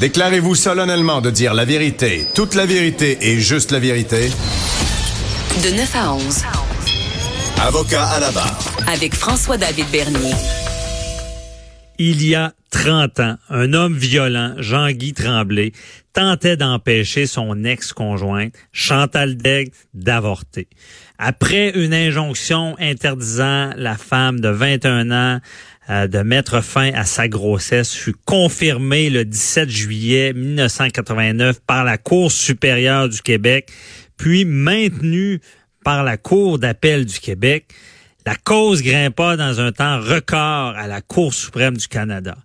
Déclarez-vous 0.00 0.54
solennellement 0.54 1.20
de 1.20 1.28
dire 1.28 1.54
la 1.54 1.64
vérité, 1.64 2.24
toute 2.32 2.54
la 2.54 2.66
vérité 2.66 3.18
et 3.20 3.40
juste 3.40 3.72
la 3.72 3.80
vérité. 3.80 4.30
De 5.64 5.76
9 5.76 5.96
à 5.96 6.14
11. 6.14 6.42
Avocat 7.60 8.04
à 8.04 8.20
la 8.20 8.30
barre. 8.30 8.76
Avec 8.86 9.16
François-David 9.16 9.86
Bernier. 9.90 10.34
Il 11.98 12.24
y 12.24 12.36
a 12.36 12.52
30 12.70 13.18
ans, 13.18 13.36
un 13.50 13.72
homme 13.72 13.96
violent, 13.96 14.54
Jean-Guy 14.58 15.14
Tremblay, 15.14 15.72
tentait 16.12 16.56
d'empêcher 16.56 17.26
son 17.26 17.64
ex-conjointe, 17.64 18.54
Chantal 18.70 19.36
Degg, 19.36 19.72
d'avorter. 19.94 20.68
Après 21.18 21.70
une 21.70 21.92
injonction 21.92 22.76
interdisant 22.78 23.70
la 23.76 23.96
femme 23.96 24.38
de 24.38 24.48
21 24.48 25.10
ans 25.10 25.40
de 25.88 26.18
mettre 26.22 26.62
fin 26.62 26.92
à 26.92 27.04
sa 27.04 27.28
grossesse 27.28 27.94
fut 27.94 28.14
confirmée 28.26 29.08
le 29.08 29.24
17 29.24 29.70
juillet 29.70 30.32
1989 30.34 31.60
par 31.66 31.84
la 31.84 31.96
Cour 31.96 32.30
supérieure 32.30 33.08
du 33.08 33.22
Québec, 33.22 33.70
puis 34.18 34.44
maintenue 34.44 35.40
par 35.84 36.04
la 36.04 36.18
Cour 36.18 36.58
d'appel 36.58 37.06
du 37.06 37.18
Québec. 37.18 37.72
La 38.26 38.34
cause 38.34 38.82
grimpa 38.82 39.38
dans 39.38 39.60
un 39.60 39.72
temps 39.72 40.00
record 40.00 40.76
à 40.76 40.86
la 40.86 41.00
Cour 41.00 41.32
suprême 41.32 41.78
du 41.78 41.88
Canada. 41.88 42.36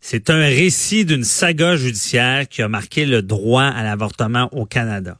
C'est 0.00 0.30
un 0.30 0.40
récit 0.40 1.04
d'une 1.04 1.22
saga 1.22 1.76
judiciaire 1.76 2.48
qui 2.48 2.62
a 2.62 2.68
marqué 2.68 3.06
le 3.06 3.22
droit 3.22 3.64
à 3.64 3.84
l'avortement 3.84 4.48
au 4.52 4.64
Canada. 4.64 5.18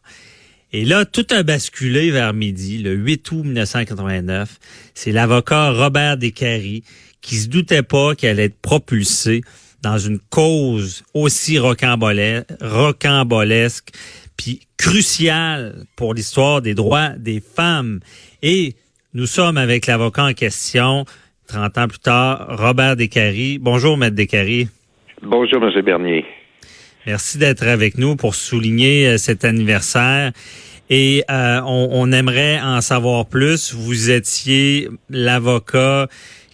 Et 0.72 0.84
là, 0.84 1.04
tout 1.04 1.26
a 1.30 1.42
basculé 1.42 2.10
vers 2.10 2.32
midi, 2.32 2.78
le 2.78 2.94
8 2.94 3.30
août 3.32 3.42
1989. 3.44 4.58
C'est 4.94 5.12
l'avocat 5.12 5.70
Robert 5.70 6.16
Descaries 6.16 6.82
qui 7.20 7.36
se 7.36 7.48
doutait 7.48 7.82
pas 7.82 8.14
qu'elle 8.14 8.30
allait 8.30 8.44
être 8.44 8.60
propulsée 8.60 9.42
dans 9.82 9.98
une 9.98 10.18
cause 10.18 11.04
aussi 11.14 11.58
rocambolesque, 11.58 13.90
puis 14.36 14.60
cruciale 14.76 15.84
pour 15.96 16.14
l'histoire 16.14 16.62
des 16.62 16.74
droits 16.74 17.10
des 17.10 17.40
femmes. 17.40 18.00
Et 18.42 18.74
nous 19.14 19.26
sommes 19.26 19.58
avec 19.58 19.86
l'avocat 19.86 20.24
en 20.24 20.32
question, 20.32 21.04
30 21.48 21.78
ans 21.78 21.88
plus 21.88 21.98
tard, 21.98 22.46
Robert 22.50 22.96
Descaries. 22.96 23.58
Bonjour, 23.58 23.96
Maître 23.96 24.16
Descaries. 24.16 24.68
Bonjour, 25.22 25.62
M. 25.62 25.82
Bernier. 25.82 26.24
Merci 27.06 27.38
d'être 27.38 27.66
avec 27.66 27.98
nous 27.98 28.16
pour 28.16 28.34
souligner 28.34 29.06
euh, 29.06 29.18
cet 29.18 29.44
anniversaire. 29.44 30.32
Et 30.90 31.24
euh, 31.30 31.60
on, 31.64 31.88
on, 31.92 32.12
aimerait 32.12 32.60
en 32.60 32.80
savoir 32.80 33.26
plus. 33.26 33.74
Vous 33.74 34.10
étiez 34.10 34.88
l'avocat 35.08 36.08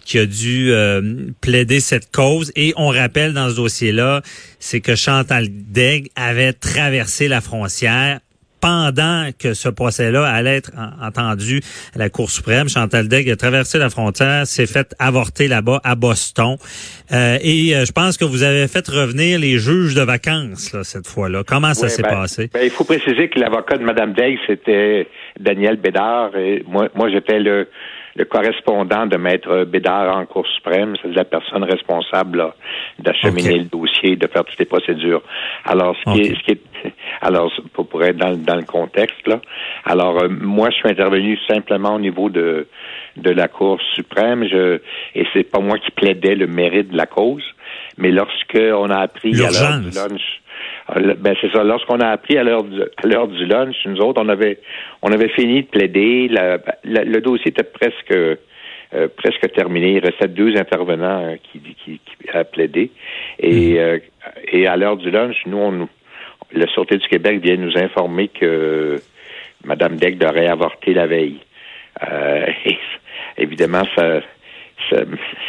qui 0.07 0.17
a 0.19 0.25
dû 0.25 0.71
euh, 0.71 1.01
plaider 1.41 1.81
cette 1.81 2.11
cause. 2.11 2.51
Et 2.55 2.73
on 2.77 2.87
rappelle 2.87 3.33
dans 3.33 3.49
ce 3.49 3.57
dossier-là, 3.57 4.21
c'est 4.57 4.79
que 4.79 4.95
Chantal 4.95 5.47
Degg 5.49 6.07
avait 6.15 6.53
traversé 6.53 7.27
la 7.27 7.41
frontière 7.41 8.19
pendant 8.61 9.29
que 9.37 9.53
ce 9.53 9.69
procès-là 9.69 10.25
allait 10.25 10.57
être 10.57 10.71
entendu 10.99 11.61
à 11.93 11.99
la 11.99 12.09
Cour 12.09 12.31
suprême, 12.31 12.69
Chantal 12.69 13.07
Degg 13.07 13.29
a 13.29 13.35
traversé 13.35 13.77
la 13.77 13.91
frontière, 13.91 14.47
s'est 14.47 14.65
fait 14.65 14.95
avorter 14.97 15.47
là-bas 15.47 15.79
à 15.83 15.93
Boston. 15.93 16.55
Euh, 17.11 17.37
et 17.41 17.75
euh, 17.75 17.85
je 17.85 17.91
pense 17.91 18.17
que 18.17 18.25
vous 18.25 18.41
avez 18.41 18.67
fait 18.67 18.87
revenir 18.87 19.39
les 19.39 19.59
juges 19.59 19.93
de 19.93 20.01
vacances 20.01 20.73
là, 20.73 20.83
cette 20.83 21.05
fois-là. 21.05 21.43
Comment 21.45 21.75
ça 21.75 21.87
s'est 21.87 22.01
ben, 22.01 22.09
passé? 22.09 22.49
Ben, 22.51 22.61
il 22.63 22.71
faut 22.71 22.83
préciser 22.83 23.29
que 23.29 23.39
l'avocat 23.39 23.77
de 23.77 23.83
Mme 23.83 24.13
Degg, 24.13 24.39
c'était 24.47 25.07
Daniel 25.39 25.75
Bédard. 25.77 26.35
Et 26.35 26.63
moi, 26.67 26.89
moi 26.95 27.09
j'étais 27.11 27.39
le 27.39 27.67
le 28.17 28.25
correspondant 28.25 29.05
de 29.05 29.15
Maître 29.15 29.63
Bédard 29.65 30.17
en 30.17 30.25
Cour 30.25 30.45
suprême, 30.47 30.95
c'est 31.01 31.13
la 31.13 31.23
personne 31.23 31.63
responsable 31.63 32.51
d'acheminer 32.97 33.59
le 33.59 33.65
dossier, 33.65 34.15
de 34.15 34.25
faire 34.27 34.43
toutes 34.43 34.57
les 34.57 34.65
procédures. 34.65 35.21
Alors, 35.63 35.95
ce 35.97 36.13
qui 36.13 36.21
est, 36.21 36.35
ce 36.35 36.43
qui 36.43 36.51
est, 36.53 36.61
alors 37.21 37.51
pour, 37.73 38.03
être 38.03 38.17
dans, 38.17 38.35
dans, 38.35 38.55
le 38.55 38.63
contexte 38.63 39.27
là, 39.27 39.39
alors 39.85 40.23
euh, 40.23 40.29
moi 40.29 40.69
je 40.71 40.77
suis 40.77 40.89
intervenu 40.89 41.37
simplement 41.47 41.95
au 41.95 41.99
niveau 41.99 42.29
de 42.29 42.67
de 43.17 43.31
la 43.31 43.47
Cour 43.47 43.79
suprême, 43.95 44.47
je 44.47 44.79
et 45.13 45.25
c'est 45.33 45.43
pas 45.43 45.59
moi 45.59 45.77
qui 45.77 45.91
plaidais 45.91 46.35
le 46.35 46.47
mérite 46.47 46.89
de 46.89 46.97
la 46.97 47.05
cause, 47.05 47.43
mais 47.97 48.11
lorsque 48.11 48.57
on 48.57 48.89
a 48.89 48.97
appris 48.97 49.33
à 49.35 49.49
l'heure 49.49 49.79
du 49.79 49.89
lunch 49.91 50.41
ben 50.95 51.35
c'est 51.41 51.51
ça. 51.51 51.63
Lorsqu'on 51.63 51.99
a 51.99 52.07
appris 52.07 52.37
à 52.37 52.43
l'heure 52.43 52.63
du, 52.63 52.81
à 52.81 53.07
l'heure 53.07 53.27
du 53.27 53.45
lunch, 53.45 53.75
nous 53.85 53.99
autres, 53.99 54.21
on 54.23 54.29
avait 54.29 54.59
on 55.01 55.11
avait 55.11 55.29
fini 55.29 55.63
de 55.63 55.67
plaider. 55.67 56.29
le 56.29 57.19
dossier 57.19 57.49
était 57.49 57.63
presque 57.63 58.13
euh, 58.93 59.07
presque 59.17 59.51
terminé. 59.53 59.95
Il 59.95 59.99
restait 59.99 60.29
deux 60.29 60.55
intervenants 60.55 61.21
euh, 61.21 61.35
qui, 61.43 61.59
qui, 61.59 61.99
qui 61.99 62.29
a 62.31 62.45
plaidé. 62.45 62.91
Et, 63.37 63.73
mhm. 63.73 63.99
et 64.51 64.65
à 64.65 64.77
l'heure 64.77 64.95
du 64.95 65.11
lunch, 65.11 65.35
nous, 65.45 65.57
on, 65.57 65.89
la 66.53 66.67
Sûreté 66.67 66.97
du 66.97 67.07
Québec 67.07 67.41
vient 67.43 67.57
nous 67.57 67.77
informer 67.77 68.29
que 68.29 68.95
Mme 69.65 69.97
Deck 69.97 70.23
aurait 70.23 70.47
avorté 70.47 70.93
la 70.93 71.05
veille. 71.05 71.39
et, 72.65 72.77
évidemment, 73.37 73.83
ça 73.95 74.21
ça, 74.89 74.97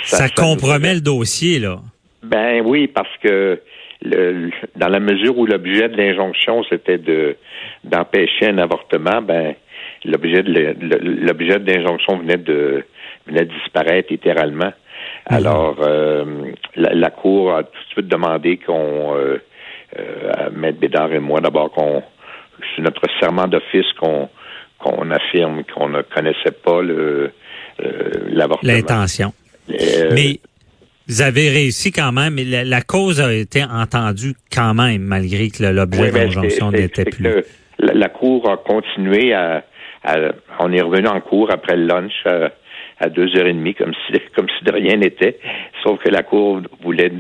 ça, 0.05 0.17
ça 0.17 0.29
compromet 0.31 0.95
le 0.95 1.01
dossier, 1.01 1.59
là. 1.59 1.81
Ben 2.23 2.63
oui, 2.65 2.89
parce 2.89 3.15
que 3.23 3.61
le, 4.03 4.51
dans 4.77 4.89
la 4.89 5.01
mesure 5.01 5.37
où 5.39 5.47
l'objet 5.47 5.89
de 5.89 5.97
l'injonction 5.97 6.63
c'était 6.69 6.99
de 6.99 7.37
d'empêcher 7.85 8.47
un 8.47 8.59
avortement, 8.59 9.23
ben 9.23 9.55
l'objet 10.05 10.43
de 10.43 11.27
l'objet 11.27 11.59
de 11.59 11.73
l'injonction 11.73 12.19
venait 12.19 12.37
de 12.37 12.85
venait 13.27 13.45
de 13.45 13.53
disparaître 13.53 14.09
littéralement. 14.11 14.73
Mhm. 15.31 15.37
Alors 15.37 15.77
euh, 15.83 16.25
la, 16.77 17.11
cour 17.11 17.55
a 17.55 17.65
tout 17.65 17.71
de 17.71 17.93
suite 17.93 18.09
demandé 18.09 18.59
qu'on 18.59 19.17
euh, 19.17 19.39
euh, 19.99 20.51
Maître 20.53 20.79
Bédard 20.79 21.13
et 21.13 21.19
moi 21.19 21.41
d'abord 21.41 21.71
qu'on 21.73 22.03
sur 22.75 22.83
notre 22.83 23.03
serment 23.21 23.47
d'office 23.47 23.93
qu'on 24.01 24.29
qu'on 24.79 25.11
affirme 25.11 25.65
qu'on 25.65 25.89
ne 25.89 26.03
connaissait 26.03 26.57
pas 26.65 26.83
le 26.83 27.33
euh, 27.85 28.11
l'avortement. 28.31 28.73
L'intention. 28.73 29.33
Mais 29.69 30.41
vous 31.09 31.23
avez 31.23 31.49
réussi 31.49 31.91
quand 31.91 32.13
même, 32.13 32.35
mais 32.35 32.45
la, 32.45 32.83
cause 32.83 33.21
a 33.21 33.33
été 33.33 33.65
entendue 33.65 34.35
quand 34.55 34.75
même, 34.75 35.03
malgré 35.03 35.49
que 35.49 35.65
l'objet 35.65 36.11
de 36.11 36.17
l'injonction 36.19 36.71
n'était 36.71 37.07
plus. 37.07 37.25
La, 37.79 37.95
la, 37.95 38.09
Cour 38.09 38.51
a 38.51 38.59
continué 38.59 39.33
à, 39.33 39.65
On 40.61 40.71
est 40.73 40.83
revenu 40.83 41.09
en 41.09 41.21
cours 41.21 41.51
après 41.51 41.77
le 41.77 41.87
lunch 41.87 42.27
à, 43.01 43.09
deux 43.09 43.35
heures 43.37 43.47
et 43.47 43.55
demie, 43.55 43.75
comme 43.75 43.95
si, 44.07 44.21
comme 44.37 44.49
si 44.59 44.65
de 44.65 44.73
rien 44.73 44.97
n'était. 44.97 45.39
Sauf 45.83 45.99
que 46.03 46.11
la 46.11 46.23
Cour 46.23 46.61
voulait, 46.83 47.13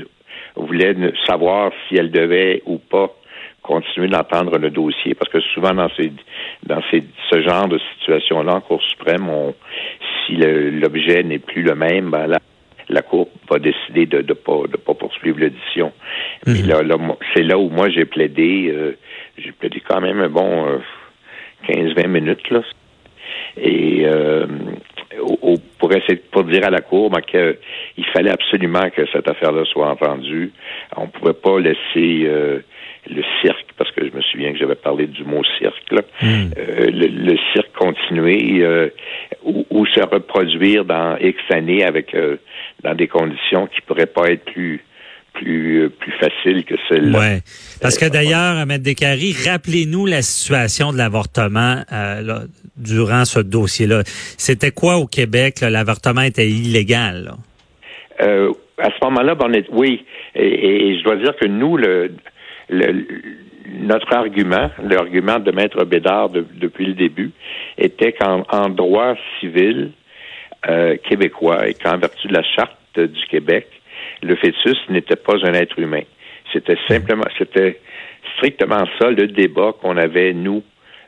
voulait 0.54 0.94
savoir 1.26 1.72
si 1.88 1.96
elle 1.96 2.10
devait 2.10 2.62
ou 2.66 2.76
pas 2.76 3.14
continuer 3.62 4.08
d'entendre 4.08 4.58
le 4.58 4.70
dossier, 4.70 5.14
parce 5.14 5.30
que 5.30 5.40
souvent 5.54 5.74
dans 5.74 5.90
ces 5.96 6.12
dans 6.64 6.80
ces 6.90 7.04
ce 7.30 7.42
genre 7.42 7.68
de 7.68 7.78
situation-là, 7.94 8.56
en 8.56 8.60
Cour 8.60 8.82
suprême, 8.82 9.28
on, 9.28 9.54
si 10.26 10.36
l'objet 10.36 11.22
n'est 11.22 11.38
plus 11.38 11.62
le 11.62 11.74
même, 11.74 12.10
ben 12.10 12.26
là, 12.26 12.38
la 12.88 13.02
Cour 13.02 13.28
va 13.50 13.58
décider 13.58 14.06
de 14.06 14.18
ne 14.18 14.32
pas, 14.32 14.62
de 14.70 14.76
pas 14.76 14.94
poursuivre 14.94 15.40
l'audition. 15.40 15.92
Mais 16.46 16.62
mhm. 16.62 16.68
là, 16.68 16.82
là 16.82 16.96
c'est 17.34 17.42
là 17.42 17.58
où 17.58 17.68
moi 17.68 17.90
j'ai 17.90 18.04
plaidé, 18.04 18.70
euh, 18.72 18.96
j'ai 19.36 19.52
plaidé 19.52 19.82
quand 19.86 20.00
même 20.00 20.20
un 20.20 20.28
bon 20.28 20.66
euh, 20.66 20.78
15-20 21.68 22.08
minutes 22.08 22.50
là. 22.50 22.62
Et 23.56 24.02
euh, 24.06 24.46
pour 25.78 25.92
essayer 25.92 26.16
pour 26.30 26.44
dire 26.44 26.64
à 26.64 26.70
la 26.70 26.80
Cour 26.80 27.10
ben, 27.10 27.20
qu'il 27.20 28.06
fallait 28.12 28.30
absolument 28.30 28.90
que 28.90 29.02
cette 29.12 29.28
affaire-là 29.28 29.64
soit 29.64 29.88
entendue. 29.88 30.52
On 30.96 31.02
ne 31.02 31.08
pouvait 31.08 31.32
pas 31.32 31.58
laisser 31.58 32.24
euh, 32.26 32.60
le 33.08 33.22
cirque, 33.42 33.66
parce 33.76 33.90
que 33.92 34.06
je 34.06 34.14
me 34.14 34.20
souviens 34.22 34.52
que 34.52 34.58
j'avais 34.58 34.74
parlé 34.74 35.06
du 35.06 35.24
mot 35.24 35.42
cirque, 35.58 35.92
là, 35.92 36.02
hmm. 36.20 36.50
euh, 36.58 36.90
le, 36.90 37.36
cirque 37.52 37.72
continuer 37.72 38.62
euh, 38.62 38.88
ou, 39.44 39.64
ou, 39.70 39.86
se 39.86 40.00
reproduire 40.00 40.84
dans 40.84 41.16
X 41.18 41.38
années 41.50 41.84
avec 41.84 42.14
dans 42.82 42.94
des 42.94 43.08
conditions 43.08 43.66
qui 43.66 43.80
pourraient 43.82 44.06
pas 44.06 44.30
être 44.30 44.44
plus 44.44 44.82
plus, 45.34 45.88
plus 45.90 46.12
facile 46.12 46.64
que 46.64 46.74
celle-là. 46.88 47.18
Ouais. 47.18 47.38
Parce 47.80 47.96
que 47.96 48.06
d'ailleurs, 48.10 48.56
Ahmed 48.56 48.82
Descaries, 48.82 49.36
rappelez-nous 49.46 50.06
la 50.06 50.22
situation 50.22 50.92
de 50.92 50.98
l'avortement 50.98 51.82
euh, 51.92 52.40
durant 52.76 53.24
ce 53.24 53.40
dossier-là. 53.40 54.02
C'était 54.04 54.70
quoi 54.70 54.96
au 54.96 55.06
Québec? 55.06 55.60
L'avortement 55.60 56.22
était 56.22 56.48
illégal. 56.48 57.32
Euh, 58.20 58.52
à 58.78 58.88
ce 58.90 59.04
moment-là, 59.04 59.34
ben, 59.34 59.52
oui. 59.70 60.04
Et, 60.34 60.98
je 60.98 61.04
dois 61.04 61.16
dire 61.16 61.34
que 61.40 61.46
nous, 61.46 61.76
le, 61.76 62.12
notre 63.80 64.12
argument, 64.12 64.70
l'argument 64.82 65.38
de 65.38 65.52
Maître 65.52 65.84
Bédard 65.84 66.30
depuis 66.30 66.86
le 66.86 66.94
début, 66.94 67.30
était 67.76 68.12
qu'en 68.12 68.68
droit 68.70 69.14
civil 69.40 69.92
euh, 70.66 70.96
québécois 70.96 71.68
et 71.68 71.74
qu'en 71.74 71.98
vertu 71.98 72.28
de 72.28 72.34
la 72.34 72.42
charte 72.42 72.98
du 72.98 73.26
Québec, 73.30 73.68
le 74.22 74.34
fœtus 74.36 74.78
n'était 74.88 75.16
pas 75.16 75.34
un 75.44 75.54
être 75.54 75.78
humain. 75.78 76.02
C'était 76.52 76.78
simplement, 76.88 77.26
c'était 77.36 77.78
strictement 78.36 78.84
ça 78.98 79.10
le 79.10 79.28
débat 79.28 79.72
qu'on 79.80 79.96
avait, 79.96 80.32
nous, 80.32 80.62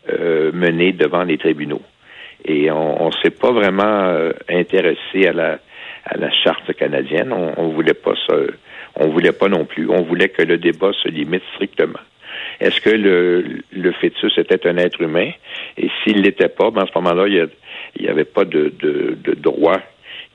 euh, 0.08 0.52
mené 0.52 0.92
devant 0.92 1.24
les 1.24 1.38
tribunaux. 1.38 1.82
Et 2.44 2.70
on 2.70 3.06
ne 3.06 3.12
s'est 3.22 3.30
pas 3.30 3.52
vraiment 3.52 4.04
euh, 4.04 4.32
intéressé 4.48 5.26
à 5.26 5.32
la, 5.32 5.58
à 6.04 6.16
la 6.16 6.30
charte 6.30 6.72
canadienne. 6.74 7.32
On, 7.32 7.52
on 7.56 7.68
voulait 7.68 7.94
pas 7.94 8.14
ça. 8.26 8.34
on 8.96 9.08
voulait 9.08 9.32
pas 9.32 9.48
non 9.48 9.64
plus. 9.64 9.88
On 9.90 10.02
voulait 10.02 10.28
que 10.28 10.42
le 10.42 10.56
débat 10.56 10.92
se 11.02 11.08
limite 11.08 11.42
strictement. 11.54 12.00
Est-ce 12.60 12.80
que 12.80 12.90
le, 12.90 13.62
le 13.72 13.92
fœtus 13.92 14.36
était 14.38 14.66
un 14.66 14.76
être 14.76 15.00
humain? 15.00 15.30
Et 15.76 15.90
s'il 16.02 16.22
l'était 16.22 16.48
pas, 16.48 16.70
ben 16.70 16.82
à 16.82 16.86
ce 16.86 16.92
moment-là, 16.98 17.26
il 17.28 17.48
n'y 17.98 18.08
avait 18.08 18.24
pas 18.24 18.44
de, 18.44 18.72
de, 18.80 19.16
de 19.22 19.34
droit 19.34 19.80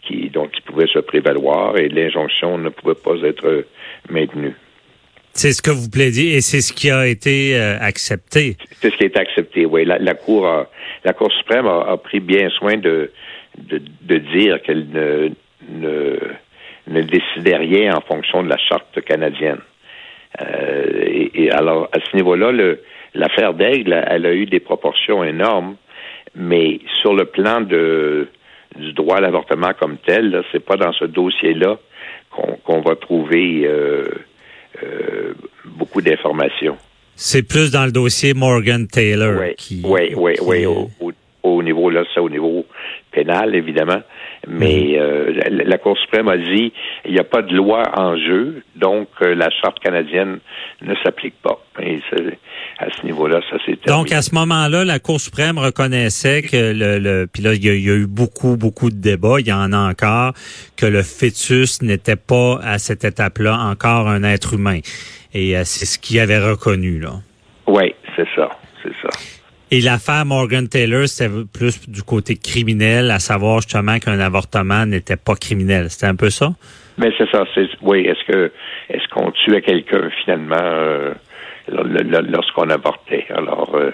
qui, 0.02 0.30
dont 0.30 0.50
il 0.54 0.62
pouvait 0.62 0.88
se 0.88 1.00
prévaloir 1.00 1.78
et 1.78 1.90
l'injonction 1.90 2.58
ne 2.58 2.70
pouvait 2.70 2.96
pas 2.96 3.16
être 3.24 3.66
maintenue. 4.10 4.54
C'est 5.34 5.52
ce 5.52 5.62
que 5.62 5.72
vous 5.72 5.90
plaidiez 5.90 6.36
et 6.36 6.42
c'est 6.42 6.62
ce 6.62 6.72
qui 6.72 6.90
a 6.90 7.08
été 7.08 7.58
euh, 7.58 7.78
accepté. 7.80 8.56
C'est 8.80 8.90
ce 8.90 8.98
qui 8.98 9.04
a 9.04 9.08
été 9.08 9.20
accepté, 9.20 9.66
oui. 9.66 9.84
La, 9.84 10.14
Cour 10.14 10.48
la 11.04 11.14
Cour 11.14 11.32
suprême 11.34 11.68
a, 11.68 11.98
pris 11.98 12.22
bien 12.22 12.50
soin 12.50 12.78
de, 12.78 13.12
de, 13.58 13.82
de 14.02 14.18
dire 14.18 14.62
qu'elle 14.62 14.88
ne, 14.90 15.30
ne, 15.70 16.18
ne 16.88 17.02
décidait 17.02 17.58
rien 17.58 17.96
en 17.96 18.02
fonction 18.02 18.44
de 18.44 18.50
la 18.50 18.58
charte 18.58 19.02
canadienne. 19.02 19.60
Euh, 20.42 21.30
et, 21.34 21.52
alors, 21.52 21.90
à 21.92 22.00
ce 22.00 22.16
niveau-là, 22.16 22.52
l'affaire 23.14 23.54
d'Aigle, 23.54 24.04
elle 24.08 24.26
a 24.26 24.34
eu 24.34 24.46
des 24.46 24.60
proportions 24.60 25.24
énormes, 25.24 25.76
mais 26.36 26.80
sur 27.02 27.14
le 27.14 27.26
plan 27.26 27.62
de, 27.62 28.28
du 28.78 28.94
droit 28.94 29.18
à 29.18 29.22
l'avortement 29.22 29.72
comme 29.80 29.98
tel, 29.98 30.44
c'est 30.52 30.64
pas 30.64 30.78
dans 30.78 30.94
ce 30.94 31.06
dossier-là 31.06 31.78
qu'on 32.66 32.82
va 32.82 32.96
trouver 32.98 33.66
euh, 33.66 34.04
euh, 34.84 35.34
beaucoup 35.64 36.02
d'informations. 36.02 36.78
C'est 37.16 37.48
plus 37.48 37.72
dans 37.72 37.86
le 37.86 37.94
dossier 37.94 38.34
Morgan 38.34 38.88
Taylor. 38.88 39.40
Oui, 39.40 39.56
qui, 39.56 39.82
oui, 39.86 40.14
oui, 40.16 40.34
oui. 40.42 40.66
Au, 40.66 40.90
au, 41.44 41.64
niveau 41.64 41.90
là, 41.90 42.04
c'est 42.14 42.20
au 42.20 42.30
niveau 42.30 42.66
pénal 43.12 43.56
évidemment, 43.56 44.02
mais 44.48 44.94
mhm. 44.94 45.00
euh, 45.00 45.64
la, 45.66 45.78
Cour 45.78 45.98
suprême 45.98 46.28
a 46.28 46.38
dit 46.38 46.72
il 47.06 47.14
n'y 47.14 47.20
a 47.20 47.24
pas 47.24 47.42
de 47.42 47.56
loi 47.56 47.84
en 47.96 48.18
jeu, 48.18 48.64
donc 48.76 49.08
euh, 49.22 49.36
la 49.36 49.50
charte 49.50 49.80
canadienne 49.80 50.40
ne 50.82 50.96
s'applique 51.04 51.36
pas. 51.42 51.60
Et 51.82 52.00
à 52.80 52.88
ce 52.92 53.06
niveau-là, 53.06 53.42
ça 53.50 53.58
s'est 53.66 53.78
Donc 53.88 54.12
à 54.12 54.22
ce 54.22 54.34
moment-là, 54.36 54.86
la 54.86 55.00
Cour 55.00 55.20
suprême 55.20 55.58
reconnaissait 55.58 56.42
que 56.42 56.74
le, 56.74 57.00
le 57.00 57.28
puis 57.32 57.44
là 57.44 57.54
il 57.54 57.66
y, 57.66 57.70
a, 57.70 57.74
eu 57.74 58.08
beaucoup 58.08 58.58
beaucoup 58.58 58.90
de 58.90 58.96
débats, 58.96 59.40
il 59.40 59.48
y 59.48 59.54
en 59.54 59.74
a 59.74 59.90
encore 59.90 60.34
que 60.78 60.86
le 60.86 61.02
fœtus 61.02 61.82
n'était 61.82 62.16
pas 62.16 62.60
à 62.64 62.78
cette 62.78 63.04
étape-là 63.04 63.58
encore 63.58 64.08
un 64.08 64.24
être 64.24 64.54
humain. 64.54 64.80
Et 65.34 65.58
euh, 65.58 65.64
c'est 65.66 65.86
ce 65.86 66.00
qu'il 66.00 66.20
avait 66.20 66.40
reconnu 66.40 67.00
là. 67.00 67.14
Oui, 67.68 67.96
c'est 68.16 68.28
ça, 68.36 68.50
c'est 68.84 68.94
ça. 69.02 69.10
Et 69.72 69.82
l'affaire 69.82 70.26
Morgan 70.26 70.68
Taylor, 70.68 71.08
c'était 71.08 71.32
plus 71.52 71.90
du 71.90 72.04
côté 72.04 72.36
criminel, 72.36 73.10
à 73.10 73.20
savoir 73.20 73.62
justement 73.62 73.98
qu'un 73.98 74.20
avortement 74.20 74.86
n'était 74.86 75.18
pas 75.18 75.36
criminel. 75.36 75.90
C'était 75.90 76.06
un 76.06 76.16
peu 76.16 76.30
ça? 76.30 76.50
Mais 76.98 77.12
c'est 77.18 77.30
ça. 77.32 77.46
C'est, 77.54 77.68
oui, 77.82 78.06
est-ce 78.06 78.32
que 78.32 78.52
est-ce 78.90 79.08
qu'on 79.10 79.32
tuait 79.32 79.62
quelqu'un 79.62 80.10
finalement 80.24 80.56
euh, 80.62 81.14
lorsqu'on 81.68 82.70
avortait? 82.70 83.26
Alors, 83.36 83.76
euh, 83.76 83.92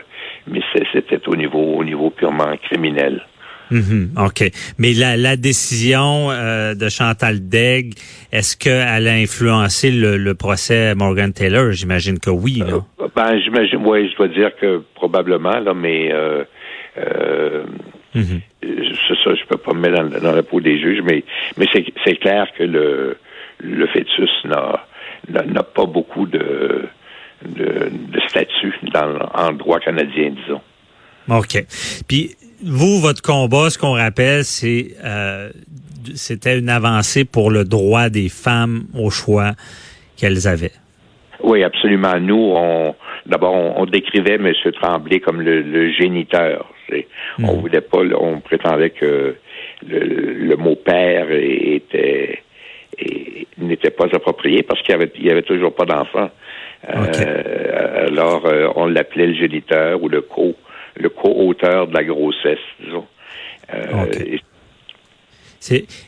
mais 0.48 0.62
c'était 0.94 1.28
au 1.28 1.36
niveau 1.36 1.76
au 1.78 1.84
niveau 1.84 2.10
purement 2.10 2.56
criminel. 2.58 3.26
Mhm, 3.72 4.12
OK. 4.18 4.52
Mais 4.78 4.94
la, 4.94 5.16
la 5.18 5.38
décision 5.38 6.30
euh, 6.30 6.76
de 6.76 6.90
Chantal 6.90 7.48
Degg, 7.48 7.94
est-ce 8.32 8.58
qu'elle 8.58 9.08
a 9.08 9.14
influencé 9.14 9.92
le, 9.92 10.18
le, 10.18 10.36
procès 10.36 10.94
Morgan 10.94 11.32
Taylor? 11.32 11.72
J'imagine 11.72 12.20
que 12.20 12.30
oui. 12.30 12.60
Là. 12.60 12.82
Euh, 13.00 13.08
ben, 13.16 13.40
j'imagine, 13.40 13.80
oui, 13.86 14.10
je 14.12 14.18
dois 14.18 14.28
dire 14.28 14.52
que 14.60 14.84
probablement, 14.96 15.60
là, 15.60 15.74
mais 15.74 16.12
euh, 16.12 16.44
mhm. 18.14 18.42
c'est 18.62 19.18
ça, 19.24 19.36
je 19.36 19.46
peux 19.48 19.58
pas 19.58 19.74
me 19.74 19.80
mettre 19.80 20.04
dans, 20.04 20.20
dans 20.20 20.36
la 20.36 20.44
peau 20.44 20.60
des 20.60 20.78
juges, 20.78 21.02
mais, 21.04 21.24
mais 21.58 21.66
c'est 21.74 22.16
clair 22.18 22.48
que 22.58 22.64
le, 22.64 23.18
le 23.60 23.88
fœtus 23.88 24.30
n'a 24.46 24.86
n'a 25.30 25.64
pas 25.64 25.86
beaucoup 25.86 26.26
de, 26.26 26.88
de, 27.46 27.90
de 27.92 28.20
statut 28.28 28.74
dans, 28.94 29.18
en 29.34 29.52
droit 29.52 29.80
canadien, 29.80 30.32
disons. 30.32 30.62
OK. 31.30 31.64
Puis 32.08 32.36
vous, 32.64 33.00
votre 33.00 33.22
combat, 33.22 33.70
ce 33.70 33.78
qu'on 33.78 33.94
rappelle, 33.94 34.44
c'est 34.44 34.96
euh, 35.04 35.50
c'était 36.16 36.58
une 36.58 36.70
avancée 36.70 37.26
pour 37.26 37.52
le 37.52 37.64
droit 37.64 38.10
des 38.10 38.30
femmes 38.30 38.86
au 38.98 39.10
choix 39.10 39.52
qu'elles 40.18 40.48
avaient. 40.48 40.72
Oui, 41.44 41.64
absolument. 41.64 42.20
Nous, 42.20 42.54
on 42.56 42.96
d'abord 43.26 43.54
on, 43.54 43.86
décrivait 43.86 44.36
M. 44.36 44.54
Tremblay 44.80 45.20
comme 45.20 45.42
le, 45.42 45.92
géniteur. 45.92 46.72
On 47.40 47.48
On 47.48 47.54
voulait 47.58 47.82
pas, 47.82 48.00
on 48.20 48.40
prétendait 48.42 48.90
que 48.90 49.36
le, 49.88 50.56
mot 50.56 50.76
père 50.76 51.28
était 51.32 52.44
n'était 53.58 53.92
pas 53.92 54.06
approprié 54.14 54.64
parce 54.64 54.82
qu'il 54.82 54.92
y 54.92 54.96
avait, 54.96 55.12
il 55.16 55.26
y 55.26 55.32
avait 55.32 55.42
toujours 55.42 55.74
pas 55.74 55.86
d'enfant. 55.86 56.30
Euh, 56.90 58.08
alors, 58.08 58.46
euh, 58.46 58.68
on 58.76 58.88
l'appelait 58.88 59.28
le 59.28 59.36
géniteur 59.36 60.02
ou 60.02 60.10
le 60.10 60.22
co 60.22 60.56
le 60.96 61.10
co-auteur 61.10 61.88
de 61.88 61.94
la 61.94 62.04
grossesse, 62.04 62.60
disons. 62.84 63.06
Euh, 63.74 64.06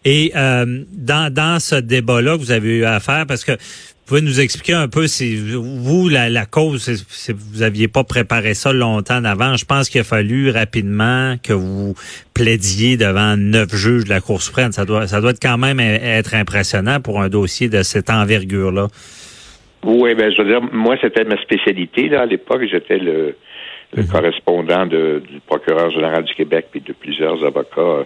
et, 0.06 0.31
euh, 0.35 0.83
dans, 0.91 1.31
dans 1.33 1.59
ce 1.59 1.75
débat-là 1.75 2.33
que 2.33 2.39
vous 2.39 2.51
avez 2.51 2.80
eu 2.80 2.85
à 2.85 3.00
faire, 3.00 3.25
parce 3.27 3.45
que 3.45 3.51
vous 3.51 4.07
pouvez 4.07 4.21
nous 4.21 4.41
expliquer 4.41 4.74
un 4.74 4.88
peu 4.89 5.07
si 5.07 5.38
vous, 5.38 6.09
la, 6.09 6.30
la 6.30 6.45
cause, 6.45 6.89
vous 7.30 7.62
aviez 7.62 7.88
pas 7.88 8.03
préparé 8.03 8.53
ça 8.53 8.74
longtemps 8.74 9.18
en 9.18 9.25
avant. 9.25 9.56
Je 9.56 9.65
pense 9.65 9.89
qu'il 9.89 10.01
a 10.01 10.03
fallu 10.03 10.50
rapidement 10.50 11.36
que 11.41 11.53
vous 11.53 11.94
plaidiez 12.33 12.97
devant 12.97 13.38
neuf 13.38 13.74
juges 13.74 14.03
de 14.03 14.09
la 14.09 14.19
Cour 14.19 14.41
suprême. 14.41 14.71
Ça 14.71 14.86
doit, 14.86 15.07
ça 15.07 15.21
doit 15.21 15.31
être 15.31 15.41
quand 15.41 15.57
même 15.57 15.79
être 15.79 16.33
impressionnant 16.33 17.00
pour 17.00 17.21
un 17.21 17.29
dossier 17.29 17.69
de 17.69 17.81
cette 17.83 18.09
envergure-là. 18.09 18.88
Oui, 19.86 20.15
ben 20.15 20.31
je 20.31 20.41
veux 20.41 20.50
dire, 20.50 20.62
moi, 20.74 20.95
c'était 21.00 21.25
ma 21.25 21.41
spécialité. 21.41 22.09
Là, 22.09 22.21
à 22.21 22.25
l'époque, 22.25 22.63
j'étais 22.69 22.97
le, 22.97 23.36
le 23.95 24.04
correspondant 24.04 24.86
de, 24.86 25.22
du 25.28 25.40
procureur 25.40 25.92
général 25.92 26.24
du 26.24 26.34
Québec 26.34 26.68
puis 26.72 26.81
de 26.81 26.94
plusieurs 26.94 27.44
avocats 27.44 27.81
euh, 27.81 28.04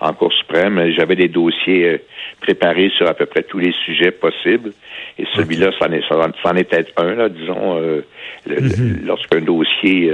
en 0.00 0.12
Cour 0.12 0.32
suprême. 0.32 0.92
J'avais 0.96 1.16
des 1.16 1.28
dossiers 1.28 1.84
euh, 1.84 1.98
préparés 2.40 2.90
sur 2.96 3.06
à 3.06 3.14
peu 3.14 3.26
près 3.26 3.42
tous 3.42 3.58
les 3.58 3.72
sujets 3.84 4.10
possibles. 4.10 4.72
Et 5.18 5.24
celui-là, 5.34 5.70
c'en 5.78 5.92
est, 5.92 6.02
c'en 6.42 6.56
était 6.56 6.86
un, 6.96 7.14
là, 7.14 7.28
disons, 7.28 7.78
euh, 7.78 8.02
mhm. 8.46 9.02
lorsqu'un 9.04 9.40
dossier, 9.40 10.12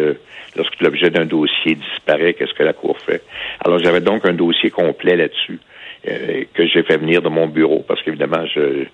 lorsque 0.56 0.80
l'objet 0.80 1.10
d'un 1.10 1.24
dossier 1.24 1.74
disparaît, 1.74 2.34
qu'est-ce 2.34 2.54
que 2.54 2.62
la 2.62 2.72
Cour 2.72 2.98
fait? 2.98 3.22
Alors, 3.64 3.78
j'avais 3.78 4.00
donc 4.00 4.26
un 4.26 4.32
dossier 4.32 4.70
complet 4.70 5.16
là-dessus. 5.16 5.58
que 6.04 6.66
j'ai 6.66 6.82
fait 6.82 6.98
venir 6.98 7.20
de 7.22 7.28
mon 7.28 7.48
bureau 7.48 7.84
parce 7.86 8.02
qu'évidemment 8.02 8.44
je 8.46 8.84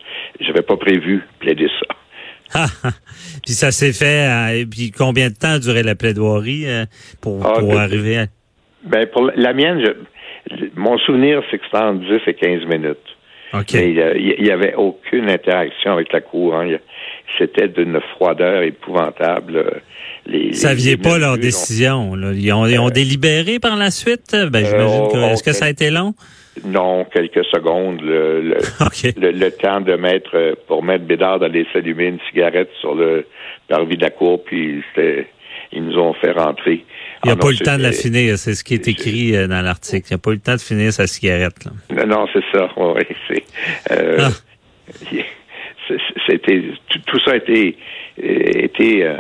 j'avais 0.41 0.63
pas 0.63 0.77
prévu 0.77 1.23
plaider 1.41 1.69
ça. 1.81 1.95
puis 3.45 3.55
ça 3.55 3.71
s'est 3.71 3.93
fait. 3.93 4.27
Euh, 4.29 4.61
et 4.61 4.67
puis 4.67 4.91
combien 4.91 5.29
de 5.29 5.35
temps 5.35 5.55
a 5.55 5.59
duré 5.59 5.83
la 5.83 5.95
plaidoirie 5.95 6.67
euh, 6.67 6.85
pour, 7.21 7.45
ah, 7.45 7.59
pour 7.59 7.79
arriver 7.79 8.19
à... 8.19 8.27
Ben 8.85 9.07
pour 9.07 9.31
la 9.35 9.53
mienne, 9.53 9.83
mon 10.77 10.99
souvenir, 10.99 11.43
c'est 11.51 11.59
que 11.59 11.65
c'était 11.65 11.85
en 11.85 11.95
10 11.95 12.07
et 12.27 12.35
15 12.35 12.65
minutes. 12.67 12.97
OK. 13.55 13.75
Il 13.75 14.37
n'y 14.41 14.51
avait 14.51 14.75
aucune 14.75 15.29
interaction 15.31 15.93
avec 15.93 16.13
la 16.13 16.21
Cour. 16.21 16.55
Hein. 16.55 16.77
C'était 17.39 17.69
d'une 17.69 17.99
froideur 18.15 18.63
épouvantable. 18.63 19.83
Les, 20.27 20.53
Saviez 20.53 20.97
pas 20.97 21.19
leur 21.19 21.39
décision. 21.39 22.15
Ils, 22.15 22.53
ont, 22.53 22.67
ils, 22.67 22.79
ont, 22.79 22.89
euh, 22.89 22.91
délibéré 22.91 23.59
par 23.59 23.77
la 23.77 23.91
suite? 23.91 24.37
Ben, 24.51 24.65
j'imagine 24.65 25.09
que. 25.11 25.33
Est-ce 25.33 25.43
que 25.43 25.53
ça 25.53 25.67
a 25.67 25.71
été 25.71 25.91
long? 25.91 26.15
Non, 26.65 27.05
quelques 27.05 27.45
secondes. 27.47 28.01
Le, 28.01 28.41
le, 28.41 29.51
temps 29.61 29.81
de 29.81 29.95
mettre, 29.95 30.57
pour 30.67 30.83
mettre 30.83 31.05
Bédard 31.05 31.41
d'aller 31.41 31.67
s'allumer 31.73 32.07
une 32.07 32.21
cigarette 32.31 32.71
sur 32.81 32.95
le 32.95 33.27
parvis 33.69 33.97
de 33.97 34.03
la 34.03 34.11
cour, 34.11 34.43
puis 34.45 34.83
ils 35.73 35.85
nous 35.85 35.99
ont 35.99 36.15
fait 36.15 36.33
rentrer. 36.33 36.85
Il 37.25 37.29
n'y 37.29 37.33
a 37.33 37.37
pas 37.37 37.49
eu 37.49 37.57
le 37.59 37.65
temps 37.65 37.77
de 37.77 37.83
la 37.83 37.93
finir, 37.93 38.39
c'est 38.39 38.55
ce 38.55 38.63
qui 38.63 38.75
est 38.75 38.87
écrit 38.87 39.37
euh, 39.37 39.49
dans 39.49 39.61
l'article. 39.61 40.07
Il 40.11 40.15
n'y 40.15 40.17
a 40.17 40.19
pas 40.19 40.31
eu 40.31 40.35
le 40.35 40.41
temps 40.41 40.55
de 40.55 40.61
finir 40.61 40.93
sa 40.93 41.07
cigarette. 41.07 41.65
Là. 41.65 42.07
Non, 42.07 42.27
c'est 42.33 42.45
ça. 42.53 42.69
Oui, 42.77 43.03
c'est. 43.29 43.45
Euh, 43.91 44.19
ah. 44.21 44.31
C'était 46.27 46.63
tout, 47.07 47.19
ça 47.25 47.33
a 47.33 47.37
été, 47.37 47.77
été 48.19 49.05
euh, 49.05 49.17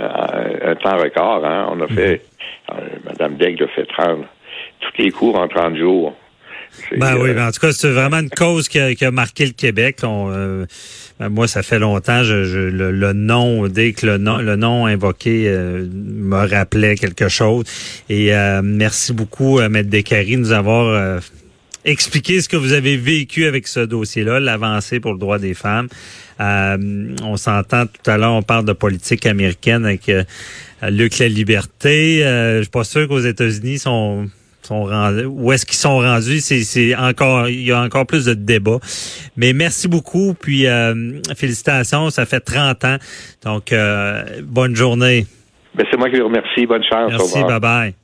un, 0.62 0.74
temps 0.76 0.98
record. 0.98 1.44
Hein. 1.44 1.68
On 1.70 1.80
a 1.80 1.86
mhm. 1.86 1.96
fait, 1.96 2.22
Madame 3.04 3.36
Daigle 3.36 3.64
a 3.64 3.68
fait 3.68 3.86
30, 3.86 4.18
tous 4.80 5.02
les 5.02 5.10
cours 5.10 5.38
en 5.38 5.48
30 5.48 5.76
jours. 5.76 6.14
Ben 6.96 7.16
oui, 7.16 7.34
ben 7.34 7.48
en 7.48 7.52
tout 7.52 7.60
cas, 7.60 7.72
c'est 7.72 7.90
vraiment 7.90 8.18
une 8.18 8.30
cause 8.30 8.68
qui 8.68 8.78
a, 8.78 9.10
marqué 9.10 9.46
le 9.46 9.52
Québec. 9.52 9.98
Euh, 10.02 10.66
ben 11.18 11.28
moi, 11.28 11.46
ça 11.48 11.62
fait 11.62 11.78
longtemps, 11.78 12.24
je, 12.24 12.34
le, 12.34 13.12
nom, 13.12 13.68
dès 13.68 13.92
que 13.92 14.06
le 14.06 14.18
nom, 14.18 14.38
le 14.38 14.56
nom 14.56 14.86
invoqué 14.86 15.44
euh, 15.46 15.86
me 15.92 16.36
rappelait 16.36 16.96
quelque 16.96 17.28
chose. 17.28 17.64
Et 18.08 18.34
euh, 18.34 18.62
merci 18.62 19.12
beaucoup, 19.12 19.60
Maître 19.60 19.90
Descaries, 19.90 20.36
de 20.36 20.40
nous 20.40 20.52
avoir 20.52 21.20
expliqué 21.84 22.40
ce 22.40 22.48
que 22.48 22.56
vous 22.56 22.72
avez 22.72 22.96
vécu 22.96 23.46
avec 23.46 23.66
ce 23.66 23.80
dossier-là, 23.80 24.40
l'avancée 24.40 25.00
pour 25.00 25.12
le 25.12 25.18
droit 25.18 25.38
des 25.38 25.54
femmes. 25.54 25.88
on 26.38 27.36
s'entend 27.36 27.86
tout 27.86 28.10
à 28.10 28.16
l'heure, 28.16 28.32
on 28.32 28.42
parle 28.42 28.64
de 28.64 28.72
politique 28.72 29.26
américaine 29.26 29.84
avec 29.84 30.10
Luc 30.82 31.18
La 31.18 31.28
Liberté. 31.28 32.20
je 32.22 32.62
suis 32.62 32.70
pas 32.70 32.84
sûr 32.84 33.08
qu'aux 33.08 33.20
États-Unis, 33.20 33.78
sont 33.78 34.28
sont 34.68 34.84
rendus, 34.84 35.24
où 35.24 35.52
est-ce 35.52 35.64
qu'ils 35.66 35.76
sont 35.76 35.98
rendus, 35.98 36.40
c'est 36.40 36.94
encore, 36.96 37.48
il 37.48 37.62
y 37.62 37.72
a 37.72 37.80
encore 37.80 38.06
plus 38.06 38.26
de 38.26 38.34
débats. 38.34 38.78
Mais 39.36 39.52
merci 39.52 39.88
beaucoup, 39.88 40.34
puis 40.34 40.66
euh, 40.66 41.20
félicitations, 41.36 42.10
ça 42.10 42.26
fait 42.26 42.40
30 42.40 42.84
ans, 42.84 42.96
donc 43.44 43.72
euh, 43.72 44.22
bonne 44.42 44.76
journée. 44.76 45.26
Ben, 45.74 45.86
c'est 45.90 45.96
moi 45.96 46.10
qui 46.10 46.18
vous 46.18 46.26
remercie, 46.26 46.66
bonne 46.66 46.84
chance. 46.84 47.10
Merci, 47.10 47.42
bye 47.44 47.60
bye. 47.60 47.94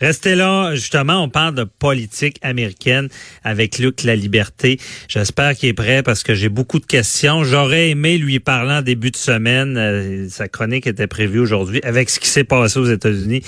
Restez 0.00 0.36
là, 0.36 0.76
justement, 0.76 1.24
on 1.24 1.28
parle 1.28 1.56
de 1.56 1.64
politique 1.64 2.38
américaine 2.42 3.08
avec 3.42 3.78
Luc 3.78 4.04
La 4.04 4.14
Liberté. 4.14 4.78
J'espère 5.08 5.54
qu'il 5.54 5.70
est 5.70 5.74
prêt 5.74 6.04
parce 6.04 6.22
que 6.22 6.34
j'ai 6.34 6.48
beaucoup 6.48 6.78
de 6.78 6.86
questions. 6.86 7.42
J'aurais 7.42 7.90
aimé 7.90 8.16
lui 8.16 8.38
parler 8.38 8.74
en 8.74 8.82
début 8.82 9.10
de 9.10 9.16
semaine. 9.16 9.76
Euh, 9.76 10.28
sa 10.28 10.46
chronique 10.46 10.86
était 10.86 11.08
prévue 11.08 11.40
aujourd'hui 11.40 11.80
avec 11.82 12.10
ce 12.10 12.20
qui 12.20 12.28
s'est 12.28 12.44
passé 12.44 12.78
aux 12.78 12.84
États-Unis. 12.84 13.42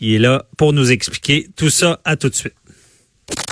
Il 0.00 0.14
est 0.14 0.18
là 0.18 0.46
pour 0.56 0.72
nous 0.72 0.90
expliquer 0.90 1.48
tout 1.56 1.70
ça. 1.70 2.00
À 2.04 2.16
tout 2.16 2.28
de 2.28 2.34
suite. 2.34 2.54